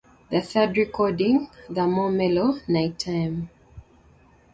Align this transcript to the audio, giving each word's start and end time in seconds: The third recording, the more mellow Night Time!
The 0.31 0.41
third 0.41 0.77
recording, 0.77 1.47
the 1.69 1.85
more 1.85 2.09
mellow 2.09 2.57
Night 2.67 2.97
Time! 2.97 3.51